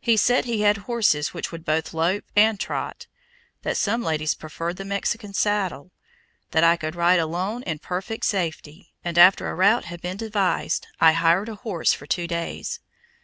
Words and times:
He 0.00 0.16
said 0.16 0.46
he 0.46 0.62
had 0.62 0.78
horses 0.78 1.32
which 1.32 1.52
would 1.52 1.64
both 1.64 1.94
"lope" 1.94 2.24
and 2.34 2.58
trot, 2.58 3.06
that 3.62 3.76
some 3.76 4.02
ladies 4.02 4.34
preferred 4.34 4.78
the 4.78 4.84
Mexican 4.84 5.32
saddle, 5.32 5.92
that 6.50 6.64
I 6.64 6.76
could 6.76 6.96
ride 6.96 7.20
alone 7.20 7.62
in 7.62 7.78
perfect 7.78 8.24
safety; 8.24 8.94
and 9.04 9.16
after 9.16 9.48
a 9.48 9.54
route 9.54 9.84
had 9.84 10.00
been 10.02 10.16
devised, 10.16 10.88
I 11.00 11.12
hired 11.12 11.48
a 11.48 11.54
horse 11.54 11.92
for 11.92 12.04
two 12.08 12.26
days. 12.26 12.80